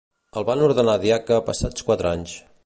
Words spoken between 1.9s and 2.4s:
quatre anys.